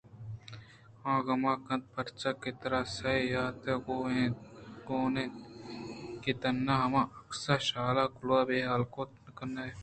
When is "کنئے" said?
9.37-9.71